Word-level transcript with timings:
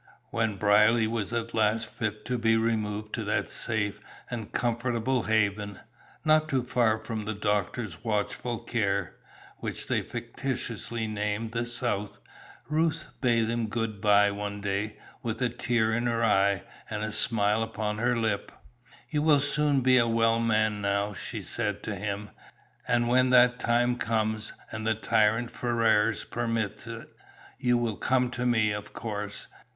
When 0.31 0.55
Brierly 0.57 1.05
was 1.05 1.31
at 1.31 1.53
last 1.53 1.85
fit 1.87 2.25
to 2.25 2.39
be 2.39 2.57
removed 2.57 3.13
to 3.13 3.23
that 3.25 3.51
safe 3.51 3.99
and 4.31 4.51
comfortable 4.51 5.21
haven 5.25 5.79
not 6.25 6.49
too 6.49 6.63
far 6.63 6.97
from 6.97 7.25
the 7.25 7.35
doctor's 7.35 8.03
watchful 8.03 8.57
care 8.63 9.15
which 9.57 9.85
they 9.87 10.01
fictitiously 10.01 11.05
named 11.05 11.51
the 11.51 11.65
South, 11.65 12.17
Ruth 12.67 13.09
bade 13.21 13.47
him 13.49 13.67
good 13.67 14.01
bye 14.01 14.31
one 14.31 14.59
day, 14.59 14.97
with 15.21 15.39
a 15.39 15.49
tear 15.49 15.91
in 15.93 16.07
her 16.07 16.23
eye, 16.25 16.63
and 16.89 17.03
a 17.03 17.11
smile 17.11 17.61
upon 17.61 17.99
her 17.99 18.17
lip. 18.17 18.51
"You 19.11 19.21
will 19.21 19.39
soon 19.39 19.81
be 19.81 19.99
a 19.99 20.07
well 20.07 20.39
man 20.39 20.81
now," 20.81 21.13
she 21.13 21.43
said 21.43 21.83
to 21.83 21.93
him. 21.95 22.31
"And 22.87 23.07
when 23.07 23.29
that 23.29 23.59
time 23.59 23.97
comes, 23.97 24.53
and 24.71 24.87
the 24.87 24.95
tyrant 24.95 25.51
Ferrars 25.51 26.23
permits 26.23 26.87
it, 26.87 27.07
you 27.59 27.77
will 27.77 27.97
come 27.97 28.31
to 28.31 28.47
me, 28.47 28.71
of 28.71 28.93
course." 28.93 29.45